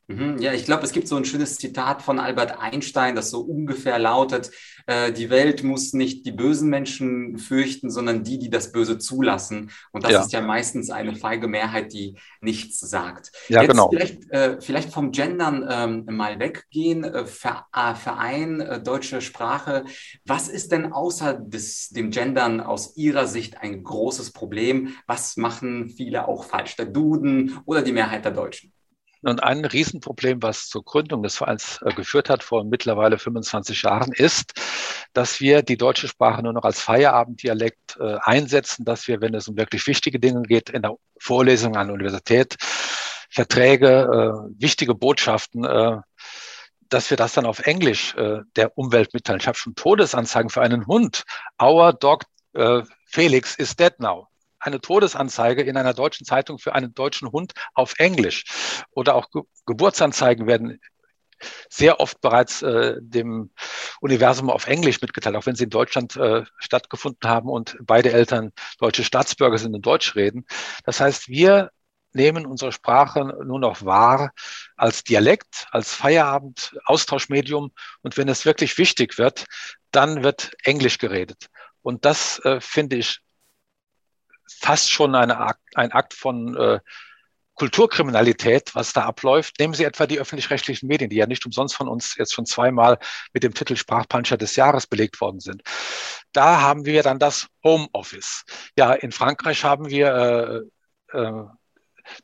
Mhm. 0.08 0.38
Ja, 0.40 0.54
ich 0.54 0.66
glaube, 0.66 0.84
es 0.84 0.92
gibt 0.92 1.08
so 1.08 1.16
ein 1.16 1.24
schönes 1.24 1.58
Zitat 1.58 2.02
von 2.02 2.20
Albert 2.20 2.60
Einstein, 2.60 3.16
das 3.16 3.30
so 3.30 3.40
ungefähr 3.40 4.00
lautet, 4.00 4.52
äh, 4.86 5.14
die 5.14 5.30
Welt 5.30 5.64
muss 5.64 5.94
nicht 5.94 6.26
die 6.26 6.32
bösen 6.32 6.70
Menschen 6.70 7.38
fürchten, 7.38 7.90
sondern 7.90 8.24
die, 8.24 8.38
die 8.38 8.50
das 8.50 8.72
Böse 8.72 8.98
zulassen. 8.98 9.72
Und 9.92 10.04
das 10.04 10.12
ja. 10.12 10.22
ist 10.22 10.34
ja 10.34 10.42
meistens 10.42 10.90
eine 10.90 11.16
feige 11.16 11.48
Mehrheit, 11.48 11.94
die 11.94 12.18
nichts 12.42 12.80
sagt. 12.80 13.32
Ja, 13.48 13.62
Jetzt 13.62 13.72
genau. 13.72 13.90
Vielleicht, 13.90 14.30
äh, 14.32 14.60
vielleicht 14.60 14.92
vom 14.92 15.12
Gendern 15.12 15.66
ähm, 15.70 16.16
mal 16.16 16.38
weggehen, 16.40 17.06
äh, 17.06 17.26
Verein, 17.26 18.60
äh, 18.60 18.84
deutsche 18.84 19.22
Sprache. 19.22 19.86
Was 20.26 20.50
ist 20.50 20.74
denn 20.74 20.92
außer 20.92 21.34
des, 21.34 21.90
dem 21.90 22.10
Gendern 22.10 22.60
aus 22.60 22.98
Ihrer 22.98 23.28
Sicht 23.28 23.62
ein 23.62 23.84
großes 23.84 24.32
Problem? 24.32 24.96
Was 25.08 25.38
machen 25.38 25.90
viele 25.90 26.28
auch 26.28 26.44
falsch? 26.44 26.76
Der 26.76 26.88
Duden 26.88 27.60
oder 27.66 27.82
die 27.82 27.94
Mehrheit 27.94 28.26
der 28.26 28.32
Deutschen? 28.34 28.74
Und 29.24 29.42
ein 29.42 29.64
Riesenproblem, 29.64 30.44
was 30.44 30.68
zur 30.68 30.84
Gründung 30.84 31.24
des 31.24 31.38
Vereins 31.38 31.80
äh, 31.84 31.94
geführt 31.94 32.30
hat 32.30 32.44
vor 32.44 32.66
mittlerweile 32.66 33.18
25 33.18 33.84
Jahren, 33.84 34.12
ist, 34.12 34.54
dass 35.14 35.40
wir 35.40 35.62
die 35.62 35.78
deutsche 35.78 36.10
Sprache 36.10 36.44
nur 36.44 36.52
noch 36.52 36.64
als 36.64 36.82
Feierabenddialekt 36.82 37.98
äh, 38.00 38.18
einsetzen, 38.22 38.84
dass 38.84 39.08
wir, 39.08 39.22
wenn 39.22 39.34
es 39.34 39.48
um 39.48 39.56
wirklich 39.56 39.88
wichtige 39.88 40.20
Dinge 40.20 40.42
geht, 40.42 40.70
in 40.70 40.82
der 40.82 40.96
Vorlesung 41.18 41.78
an 41.78 41.88
der 41.88 41.94
Universität, 41.94 42.58
Verträge, 43.30 43.88
äh, 43.88 44.62
wichtige 44.62 44.94
Botschaften, 44.94 45.64
dass 46.90 47.10
wir 47.10 47.18
das 47.18 47.34
dann 47.34 47.48
auf 47.48 47.60
Englisch 47.66 48.14
der 48.16 48.78
Umwelt 48.78 49.16
mitteilen. 49.16 49.40
Ich 49.40 49.48
habe 49.48 49.58
schon 49.58 49.74
Todesanzeigen 49.74 50.52
für 50.52 50.62
einen 50.62 50.86
Hund. 50.86 51.24
Our 51.60 51.94
dog 51.94 52.26
Felix 53.08 53.56
is 53.56 53.76
dead 53.76 54.00
now 54.00 54.28
eine 54.64 54.82
Todesanzeige 54.82 55.62
in 55.62 55.78
einer 55.78 55.94
deutschen 55.94 56.26
Zeitung 56.26 56.58
für 56.58 56.74
einen 56.74 56.94
deutschen 56.94 57.32
Hund 57.32 57.54
auf 57.74 57.96
Englisch. 57.98 58.46
Oder 58.92 59.16
auch 59.16 59.30
Ge 59.32 59.44
Geburtsanzeigen 59.66 60.48
werden 60.48 60.80
sehr 61.70 62.00
oft 62.00 62.22
bereits 62.22 62.62
äh, 62.62 62.96
dem 63.00 63.52
Universum 64.02 64.50
auf 64.50 64.68
Englisch 64.68 65.02
mitgeteilt, 65.02 65.36
auch 65.36 65.46
wenn 65.46 65.56
sie 65.56 65.66
in 65.66 65.70
Deutschland 65.70 66.16
äh, 66.16 66.44
stattgefunden 66.58 67.30
haben 67.30 67.50
und 67.50 67.78
beide 67.82 68.12
Eltern 68.12 68.52
deutsche 68.80 69.04
Staatsbürger 69.04 69.58
sind 69.58 69.76
und 69.76 69.86
Deutsch 69.86 70.16
reden. 70.16 70.46
Das 70.86 71.00
heißt, 71.00 71.30
wir 71.30 71.72
nehmen 72.14 72.46
unsere 72.46 72.72
Sprache 72.72 73.38
nur 73.44 73.60
noch 73.60 73.84
wahr 73.84 74.32
als 74.76 75.04
Dialekt, 75.04 75.68
als 75.72 75.94
Feierabend, 75.94 76.78
Austauschmedium. 76.86 77.72
Und 78.02 78.18
wenn 78.18 78.30
es 78.30 78.46
wirklich 78.46 78.78
wichtig 78.78 79.18
wird, 79.18 79.46
dann 79.92 80.24
wird 80.24 80.52
Englisch 80.64 81.00
geredet. 81.00 81.48
Und 81.82 82.06
das 82.06 82.40
äh, 82.46 82.62
finde 82.62 82.98
ich 82.98 83.20
fast 84.48 84.92
schon 84.92 85.16
eine 85.16 85.38
Akt, 85.40 85.62
ein 85.76 85.92
Akt 85.92 86.14
von 86.14 86.56
äh, 86.56 86.80
Kulturkriminalität, 87.56 88.74
was 88.74 88.94
da 88.94 89.04
abläuft. 89.04 89.60
Nehmen 89.60 89.74
Sie 89.74 89.84
etwa 89.84 90.08
die 90.08 90.20
öffentlich-rechtlichen 90.20 90.88
Medien, 90.88 91.10
die 91.10 91.18
ja 91.18 91.28
nicht 91.28 91.46
umsonst 91.46 91.76
von 91.76 91.88
uns 91.88 92.16
jetzt 92.18 92.34
schon 92.34 92.46
zweimal 92.46 92.98
mit 93.32 93.44
dem 93.44 93.54
Titel 93.54 93.76
Sprachpuncher 93.76 94.38
des 94.38 94.56
Jahres 94.56 94.88
belegt 94.88 95.22
worden 95.22 95.40
sind. 95.40 95.62
Da 96.32 96.62
haben 96.62 96.86
wir 96.86 97.04
dann 97.04 97.20
das 97.20 97.48
Homeoffice. 97.64 98.44
Ja, 98.78 98.94
in 98.94 99.12
Frankreich 99.12 99.64
haben 99.64 99.90
wir 99.90 100.66
äh, 101.14 101.18
äh, 101.18 101.44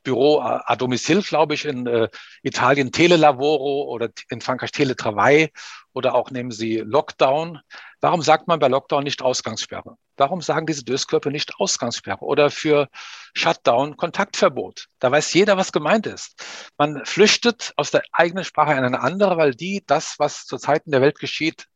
Büro 0.04 0.42
à 0.42 0.76
domicile, 0.76 1.22
glaube 1.22 1.54
ich, 1.54 1.64
in 1.64 1.88
äh, 1.88 2.10
Italien 2.44 2.92
Telelavoro 2.92 3.84
oder 3.84 4.10
in 4.30 4.42
Frankreich 4.42 4.72
Teletravail 4.72 5.52
oder 5.94 6.16
auch 6.16 6.32
nehmen 6.32 6.52
Sie 6.52 6.78
Lockdown. 6.78 7.60
Warum 8.02 8.22
sagt 8.22 8.48
man 8.48 8.60
bei 8.60 8.68
Lockdown 8.68 9.04
nicht 9.04 9.22
Ausgangssperre? 9.22 9.96
Warum 10.20 10.42
sagen 10.42 10.66
diese 10.66 10.84
Döskörper 10.84 11.30
nicht 11.30 11.56
Ausgangssperre 11.60 12.22
oder 12.26 12.50
für 12.50 12.90
Shutdown 13.34 13.96
Kontaktverbot? 13.96 14.88
Da 15.00 15.12
weiß 15.12 15.34
jeder, 15.34 15.56
was 15.56 15.72
gemeint 15.72 16.06
ist. 16.08 16.44
Man 16.78 17.06
flüchtet 17.06 17.74
aus 17.78 17.90
der 17.92 18.04
eigenen 18.12 18.44
Sprache 18.44 18.74
in 18.74 18.84
eine 18.84 19.02
andere, 19.02 19.38
weil 19.38 19.56
die 19.56 19.82
das, 19.88 20.16
was 20.18 20.46
zur 20.46 20.60
Zeit 20.60 20.86
in 20.86 20.92
der 20.92 21.02
Welt 21.02 21.20
geschieht, 21.20 21.68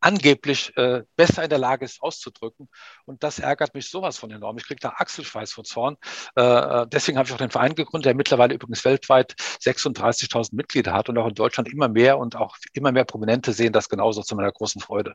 angeblich 0.00 0.76
äh, 0.76 1.02
besser 1.16 1.44
in 1.44 1.50
der 1.50 1.58
Lage 1.58 1.84
ist 1.84 2.02
auszudrücken. 2.02 2.68
Und 3.04 3.22
das 3.22 3.38
ärgert 3.38 3.74
mich 3.74 3.90
sowas 3.90 4.18
von 4.18 4.30
enorm. 4.30 4.58
Ich 4.58 4.66
kriege 4.66 4.80
da 4.80 4.94
Achselschweiß 4.96 5.52
vor 5.52 5.64
Zorn. 5.64 5.96
Äh, 6.36 6.42
äh, 6.42 6.86
deswegen 6.88 7.18
habe 7.18 7.28
ich 7.28 7.34
auch 7.34 7.38
den 7.38 7.50
Verein 7.50 7.74
gegründet, 7.74 8.06
der 8.06 8.14
mittlerweile 8.14 8.54
übrigens 8.54 8.84
weltweit 8.84 9.34
36.000 9.62 10.54
Mitglieder 10.54 10.92
hat 10.92 11.08
und 11.08 11.18
auch 11.18 11.28
in 11.28 11.34
Deutschland 11.34 11.68
immer 11.68 11.88
mehr 11.88 12.18
und 12.18 12.36
auch 12.36 12.56
immer 12.72 12.92
mehr 12.92 13.04
Prominente 13.04 13.52
sehen 13.52 13.72
das 13.72 13.88
genauso 13.88 14.22
zu 14.22 14.36
meiner 14.36 14.52
großen 14.52 14.80
Freude. 14.80 15.14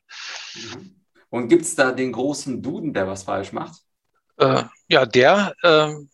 Mhm. 0.55 1.02
Und 1.33 1.47
gibt 1.47 1.63
es 1.63 1.73
da 1.73 1.91
den 1.91 2.11
großen 2.11 2.61
Duden, 2.61 2.93
der 2.93 3.07
was 3.07 3.23
falsch 3.23 3.53
macht? 3.53 3.81
Äh, 4.37 4.65
ja, 4.87 5.03
der, 5.07 5.55
ähm, 5.63 6.11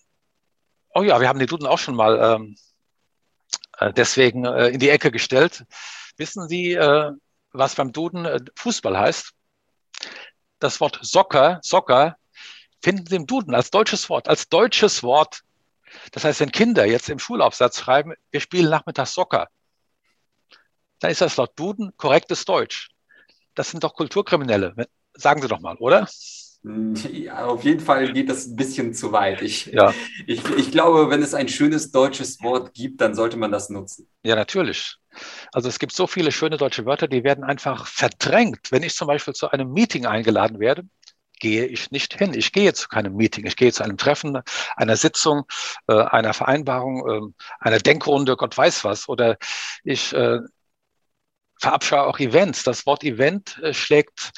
oh 0.94 1.04
ja, 1.04 1.20
wir 1.20 1.28
haben 1.28 1.40
den 1.40 1.48
Duden 1.50 1.68
auch 1.68 1.78
schon 1.78 1.98
mal 1.98 2.18
ähm, 2.38 2.56
äh, 3.80 3.92
deswegen 3.92 4.46
äh, 4.46 4.70
in 4.70 4.80
die 4.80 4.88
Ecke 4.88 5.12
gestellt. 5.12 5.66
Wissen 6.16 6.48
Sie, 6.48 6.78
was 7.52 7.76
beim 7.76 7.92
Duden 7.92 8.24
äh, 8.24 8.40
Fußball 8.56 8.98
heißt. 8.98 9.34
Das 10.60 10.80
Wort 10.80 11.00
Soccer, 11.02 11.60
Soccer, 11.64 12.16
finden 12.82 13.06
Sie 13.06 13.18
im 13.18 13.28
Duden 13.28 13.54
als 13.54 13.72
deutsches 13.72 14.10
Wort, 14.10 14.30
als 14.30 14.48
deutsches 14.48 15.04
Wort. 15.04 15.42
Das 16.14 16.24
heißt, 16.24 16.40
wenn 16.40 16.54
Kinder 16.54 16.86
jetzt 16.86 17.10
im 17.10 17.20
Schulaufsatz 17.20 17.82
schreiben, 17.82 18.14
wir 18.32 18.40
spielen 18.40 18.70
nachmittags 18.70 19.16
Soccer, 19.16 19.50
dann 21.00 21.12
ist 21.12 21.20
das 21.20 21.36
laut 21.36 21.60
Duden 21.60 21.92
korrektes 21.98 22.46
Deutsch. 22.46 22.92
Das 23.54 23.70
sind 23.70 23.84
doch 23.84 23.96
Kulturkriminelle. 23.96 24.88
Sagen 25.20 25.42
Sie 25.42 25.48
doch 25.48 25.60
mal, 25.60 25.76
oder? 25.78 26.08
Ja, 26.64 27.46
auf 27.46 27.64
jeden 27.64 27.80
Fall 27.80 28.12
geht 28.12 28.30
das 28.30 28.48
ein 28.48 28.56
bisschen 28.56 28.94
zu 28.94 29.14
weit. 29.14 29.42
Ich, 29.42 29.68
ja. 29.68 29.94
ich, 30.28 30.44
ich 30.58 30.72
glaube, 30.72 31.10
wenn 31.10 31.24
es 31.24 31.34
ein 31.34 31.48
schönes 31.48 31.92
deutsches 31.92 32.42
Wort 32.44 32.74
gibt, 32.74 33.00
dann 33.00 33.16
sollte 33.16 33.38
man 33.38 33.52
das 33.52 33.70
nutzen. 33.70 34.10
Ja, 34.24 34.36
natürlich. 34.36 34.98
Also 35.54 35.70
es 35.70 35.80
gibt 35.80 35.94
so 35.94 36.06
viele 36.06 36.32
schöne 36.32 36.58
deutsche 36.58 36.86
Wörter, 36.86 37.08
die 37.08 37.24
werden 37.24 37.46
einfach 37.46 37.88
verdrängt. 37.88 38.72
Wenn 38.72 38.84
ich 38.84 38.94
zum 38.94 39.08
Beispiel 39.08 39.34
zu 39.34 39.50
einem 39.50 39.72
Meeting 39.72 40.06
eingeladen 40.06 40.60
werde, 40.60 40.84
gehe 41.40 41.66
ich 41.66 41.92
nicht 41.92 42.18
hin. 42.18 42.34
Ich 42.34 42.52
gehe 42.52 42.74
zu 42.74 42.90
keinem 42.90 43.16
Meeting. 43.16 43.46
Ich 43.46 43.56
gehe 43.56 43.72
zu 43.72 43.84
einem 43.84 43.98
Treffen, 43.98 44.40
einer 44.76 44.98
Sitzung, 44.98 45.44
äh, 45.88 45.94
einer 45.94 46.34
Vereinbarung, 46.34 47.10
äh, 47.10 47.44
einer 47.60 47.80
Denkrunde, 47.80 48.36
Gott 48.36 48.58
weiß 48.58 48.84
was. 48.84 49.08
Oder 49.08 49.38
ich 49.86 50.14
äh, 50.14 50.40
verabscheue 51.60 52.04
auch 52.04 52.20
Events. 52.20 52.64
Das 52.64 52.86
Wort 52.86 53.06
Event 53.06 53.58
äh, 53.64 53.74
schlägt 53.74 54.32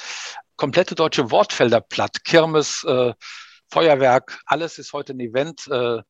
komplette 0.62 0.94
deutsche 0.94 1.32
Wortfelder 1.32 1.82
platt. 1.82 2.24
Kirmes, 2.24 2.84
äh, 2.84 3.13
Feuerwerk, 3.72 4.39
alles 4.46 4.77
ist 4.77 4.94
heute 4.94 5.13
ein 5.13 5.20
Event. 5.20 5.68
Äh, 5.68 6.03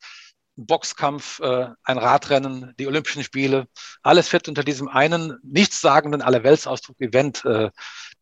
Boxkampf, 0.57 1.39
äh, 1.39 1.69
ein 1.85 1.97
Radrennen, 1.97 2.73
die 2.77 2.85
Olympischen 2.85 3.23
Spiele. 3.23 3.67
Alles 4.03 4.33
wird 4.33 4.49
unter 4.49 4.65
diesem 4.65 4.89
einen 4.89 5.37
nichtssagenden 5.41 6.21
Allerweltsausdruck 6.21 6.99
Event 6.99 7.45
äh, 7.45 7.69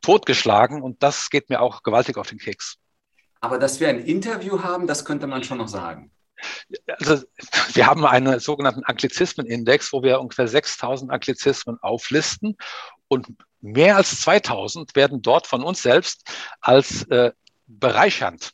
totgeschlagen 0.01 0.83
und 0.83 1.01
das 1.01 1.31
geht 1.31 1.49
mir 1.49 1.61
auch 1.61 1.81
gewaltig 1.81 2.17
auf 2.17 2.29
den 2.29 2.37
Keks. 2.37 2.75
Aber 3.41 3.57
dass 3.57 3.79
wir 3.79 3.89
ein 3.89 4.05
Interview 4.05 4.61
haben, 4.61 4.85
das 4.85 5.05
könnte 5.05 5.25
man 5.25 5.43
schon 5.43 5.57
noch 5.57 5.67
sagen. 5.67 6.11
Also, 6.99 7.23
wir 7.73 7.87
haben 7.87 8.05
einen 8.05 8.39
sogenannten 8.39 8.83
Anglizismenindex, 8.83 9.91
wo 9.93 10.03
wir 10.03 10.21
ungefähr 10.21 10.47
6000 10.47 11.09
Anglizismen 11.09 11.79
auflisten 11.81 12.55
und 13.09 13.27
mehr 13.59 13.97
als 13.97 14.21
2000 14.21 14.95
werden 14.95 15.21
dort 15.21 15.47
von 15.47 15.63
uns 15.63 15.81
selbst 15.81 16.23
als 16.61 17.03
äh, 17.09 17.33
bereichernd, 17.67 18.53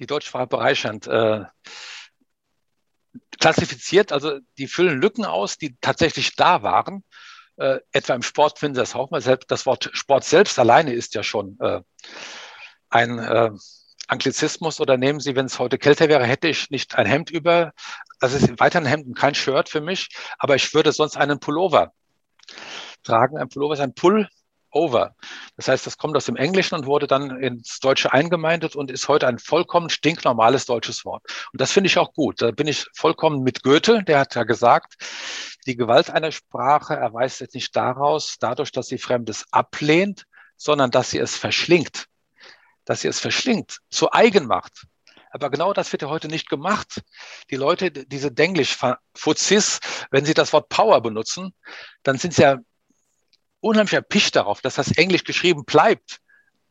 die 0.00 0.06
Deutschsprache 0.06 0.48
bereichernd, 0.48 1.06
äh, 1.06 1.44
klassifiziert. 3.38 4.12
Also 4.12 4.40
die 4.58 4.66
füllen 4.66 5.00
Lücken 5.00 5.24
aus, 5.24 5.58
die 5.58 5.76
tatsächlich 5.80 6.34
da 6.34 6.62
waren. 6.62 7.04
Äh, 7.56 7.80
etwa 7.92 8.14
im 8.14 8.22
Sport 8.22 8.58
finden 8.58 8.76
Sie 8.76 8.80
das 8.80 8.94
auch 8.96 9.10
mal 9.10 9.20
selbst. 9.20 9.50
Das 9.50 9.66
Wort 9.66 9.90
Sport 9.92 10.24
selbst 10.24 10.58
alleine 10.58 10.94
ist 10.94 11.14
ja 11.14 11.22
schon 11.22 11.58
äh, 11.60 11.82
ein 12.88 13.18
äh, 13.18 13.50
Anglizismus. 14.08 14.80
Oder 14.80 14.96
nehmen 14.96 15.20
Sie, 15.20 15.36
wenn 15.36 15.46
es 15.46 15.58
heute 15.58 15.78
kälter 15.78 16.08
wäre, 16.08 16.24
hätte 16.24 16.48
ich 16.48 16.70
nicht 16.70 16.96
ein 16.96 17.06
Hemd 17.06 17.30
über. 17.30 17.72
Das 18.18 18.32
ist 18.32 18.58
weiter 18.58 18.78
ein 18.78 18.86
Hemd 18.86 19.06
und 19.06 19.14
kein 19.14 19.34
Shirt 19.34 19.68
für 19.68 19.80
mich, 19.80 20.08
aber 20.38 20.56
ich 20.56 20.74
würde 20.74 20.92
sonst 20.92 21.16
einen 21.16 21.38
Pullover 21.38 21.92
tragen. 23.02 23.38
Ein 23.38 23.48
Pullover 23.48 23.74
ist 23.74 23.80
ein 23.80 23.94
Pull 23.94 24.28
over. 24.72 25.14
Das 25.56 25.68
heißt, 25.68 25.86
das 25.86 25.98
kommt 25.98 26.16
aus 26.16 26.26
dem 26.26 26.36
Englischen 26.36 26.74
und 26.74 26.86
wurde 26.86 27.06
dann 27.06 27.40
ins 27.40 27.80
Deutsche 27.80 28.12
eingemeindet 28.12 28.76
und 28.76 28.90
ist 28.90 29.08
heute 29.08 29.26
ein 29.26 29.38
vollkommen 29.38 29.90
stinknormales 29.90 30.66
deutsches 30.66 31.04
Wort. 31.04 31.24
Und 31.52 31.60
das 31.60 31.72
finde 31.72 31.88
ich 31.88 31.98
auch 31.98 32.12
gut. 32.12 32.40
Da 32.40 32.50
bin 32.50 32.66
ich 32.66 32.86
vollkommen 32.94 33.42
mit 33.42 33.62
Goethe, 33.62 34.02
der 34.04 34.20
hat 34.20 34.34
ja 34.34 34.44
gesagt, 34.44 34.94
die 35.66 35.76
Gewalt 35.76 36.10
einer 36.10 36.32
Sprache 36.32 36.94
erweist 36.94 37.40
jetzt 37.40 37.54
nicht 37.54 37.74
daraus, 37.76 38.36
dadurch, 38.40 38.72
dass 38.72 38.86
sie 38.86 38.98
Fremdes 38.98 39.44
ablehnt, 39.50 40.24
sondern 40.56 40.90
dass 40.90 41.10
sie 41.10 41.18
es 41.18 41.36
verschlingt. 41.36 42.06
Dass 42.84 43.02
sie 43.02 43.08
es 43.08 43.20
verschlingt, 43.20 43.78
zu 43.90 44.10
eigen 44.12 44.46
macht. 44.46 44.86
Aber 45.30 45.50
genau 45.50 45.72
das 45.72 45.92
wird 45.92 46.02
ja 46.02 46.08
heute 46.08 46.28
nicht 46.28 46.48
gemacht. 46.48 47.02
Die 47.50 47.56
Leute, 47.56 47.90
diese 47.90 48.32
Denglisch-Fuzis, 48.32 49.80
wenn 50.10 50.24
sie 50.24 50.34
das 50.34 50.52
Wort 50.52 50.68
Power 50.68 51.00
benutzen, 51.00 51.54
dann 52.02 52.18
sind 52.18 52.34
sie 52.34 52.42
ja 52.42 52.58
unheimlich 53.60 53.94
erpicht 53.94 54.36
darauf, 54.36 54.60
dass 54.60 54.74
das 54.74 54.92
Englisch 54.92 55.24
geschrieben 55.24 55.64
bleibt. 55.64 56.18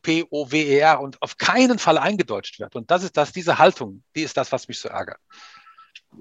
P-O-W-E-R 0.02 1.00
und 1.00 1.20
auf 1.20 1.36
keinen 1.36 1.78
Fall 1.78 1.98
eingedeutscht 1.98 2.58
wird. 2.58 2.74
Und 2.74 2.90
das 2.90 3.02
ist 3.02 3.16
das, 3.16 3.32
diese 3.32 3.58
Haltung, 3.58 4.02
die 4.16 4.22
ist 4.22 4.36
das, 4.36 4.50
was 4.50 4.66
mich 4.66 4.78
so 4.78 4.88
ärgert. 4.88 5.18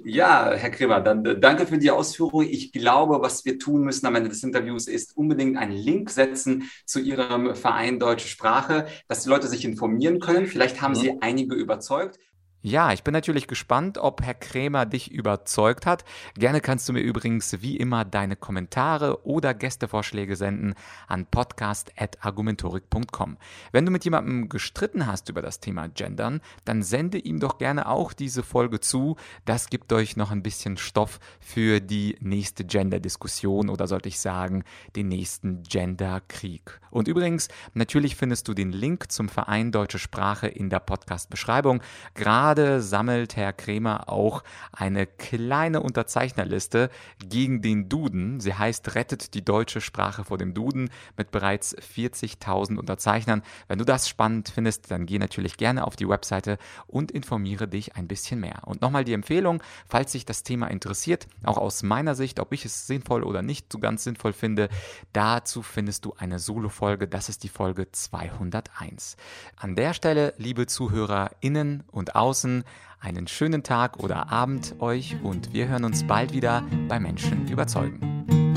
Ja, 0.03 0.51
Herr 0.53 0.69
Kremer, 0.69 1.01
dann 1.01 1.25
äh, 1.25 1.39
danke 1.39 1.65
für 1.65 1.77
die 1.77 1.89
Ausführung. 1.89 2.43
Ich 2.43 2.71
glaube, 2.71 3.21
was 3.21 3.43
wir 3.45 3.57
tun 3.57 3.81
müssen 3.81 4.05
am 4.05 4.15
Ende 4.15 4.29
des 4.29 4.43
Interviews 4.43 4.87
ist 4.87 5.17
unbedingt 5.17 5.57
einen 5.57 5.71
Link 5.71 6.09
setzen 6.11 6.69
zu 6.85 6.99
Ihrem 6.99 7.55
Verein 7.55 7.99
Deutsche 7.99 8.27
Sprache, 8.27 8.85
dass 9.07 9.23
die 9.23 9.29
Leute 9.29 9.47
sich 9.47 9.65
informieren 9.65 10.19
können. 10.19 10.45
Vielleicht 10.45 10.81
haben 10.81 10.93
mhm. 10.93 10.97
Sie 10.97 11.21
einige 11.21 11.55
überzeugt. 11.55 12.19
Ja, 12.61 12.91
ich 12.91 13.05
bin 13.05 13.13
natürlich 13.13 13.47
gespannt, 13.47 13.97
ob 13.97 14.21
Herr 14.21 14.33
Krämer 14.33 14.85
dich 14.85 15.11
überzeugt 15.11 15.85
hat. 15.85 16.03
Gerne 16.35 16.59
kannst 16.59 16.89
du 16.89 16.93
mir 16.93 16.99
übrigens 16.99 17.61
wie 17.61 17.77
immer 17.77 18.03
deine 18.03 18.35
Kommentare 18.35 19.25
oder 19.25 19.53
Gästevorschläge 19.53 20.35
senden 20.35 20.75
an 21.07 21.25
podcast.argumentorik.com. 21.25 23.37
Wenn 23.71 23.85
du 23.85 23.91
mit 23.91 24.03
jemandem 24.03 24.49
gestritten 24.49 25.07
hast 25.07 25.29
über 25.29 25.41
das 25.41 25.61
Thema 25.61 25.87
Gendern, 25.87 26.41
dann 26.65 26.83
sende 26.83 27.17
ihm 27.17 27.39
doch 27.39 27.59
gerne 27.59 27.87
auch 27.87 28.11
diese 28.11 28.43
Folge 28.43 28.81
zu. 28.81 29.15
Das 29.45 29.69
gibt 29.69 29.93
euch 29.93 30.17
noch 30.17 30.31
ein 30.31 30.43
bisschen 30.43 30.75
Stoff 30.75 31.21
für 31.39 31.79
die 31.79 32.17
nächste 32.19 32.65
Gender-Diskussion 32.65 33.69
oder 33.69 33.87
sollte 33.87 34.09
ich 34.09 34.19
sagen, 34.19 34.65
den 34.97 35.07
nächsten 35.07 35.63
Gender-Krieg. 35.63 36.81
Und 36.91 37.07
übrigens, 37.07 37.47
natürlich 37.73 38.17
findest 38.17 38.49
du 38.49 38.53
den 38.53 38.73
Link 38.73 39.13
zum 39.13 39.29
Verein 39.29 39.71
Deutsche 39.71 39.99
Sprache 39.99 40.47
in 40.47 40.69
der 40.69 40.81
Podcast-Beschreibung. 40.81 41.81
Gerade 42.15 42.48
Gerade 42.49 42.81
sammelt 42.81 43.35
Herr 43.35 43.53
Kremer 43.53 44.09
auch 44.09 44.43
eine 44.71 45.05
kleine 45.05 45.83
Unterzeichnerliste 45.83 46.89
gegen 47.19 47.61
den 47.61 47.89
Duden. 47.89 48.39
Sie 48.39 48.55
heißt 48.55 48.95
Rettet 48.95 49.35
die 49.35 49.45
deutsche 49.45 49.81
Sprache 49.81 50.23
vor 50.23 50.39
dem 50.39 50.55
Duden 50.55 50.89
mit 51.15 51.29
bereits 51.29 51.77
40.000 51.77 52.77
Unterzeichnern. 52.77 53.43
Wenn 53.67 53.77
du 53.77 53.85
das 53.85 54.09
spannend 54.09 54.49
findest, 54.49 54.89
dann 54.89 55.05
geh 55.05 55.19
natürlich 55.19 55.57
gerne 55.57 55.85
auf 55.85 55.95
die 55.95 56.09
Webseite 56.09 56.57
und 56.87 57.11
informiere 57.11 57.67
dich 57.67 57.95
ein 57.95 58.07
bisschen 58.07 58.39
mehr. 58.39 58.63
Und 58.65 58.81
nochmal 58.81 59.03
die 59.03 59.13
Empfehlung, 59.13 59.61
falls 59.87 60.11
sich 60.11 60.25
das 60.25 60.41
Thema 60.41 60.71
interessiert, 60.71 61.27
auch 61.43 61.59
aus 61.59 61.83
meiner 61.83 62.15
Sicht, 62.15 62.39
ob 62.39 62.51
ich 62.51 62.65
es 62.65 62.87
sinnvoll 62.87 63.21
oder 63.21 63.43
nicht 63.43 63.71
so 63.71 63.77
ganz 63.77 64.03
sinnvoll 64.03 64.33
finde, 64.33 64.69
dazu 65.13 65.61
findest 65.61 66.03
du 66.05 66.15
eine 66.17 66.39
Solo-Folge. 66.39 67.07
Das 67.07 67.29
ist 67.29 67.43
die 67.43 67.49
Folge 67.49 67.91
201. 67.91 69.17
An 69.55 69.75
der 69.75 69.93
Stelle, 69.93 70.33
liebe 70.37 70.65
ZuhörerInnen 70.65 71.83
und 71.91 72.15
Aus, 72.15 72.38
draußen 72.39 72.63
einen 73.01 73.27
schönen 73.27 73.63
Tag 73.63 73.99
oder 73.99 74.29
Abend 74.31 74.75
euch 74.79 75.15
und 75.23 75.53
wir 75.53 75.67
hören 75.67 75.83
uns 75.83 76.05
bald 76.05 76.33
wieder 76.33 76.63
bei 76.87 76.99
Menschen 76.99 77.47
überzeugen. 77.47 78.48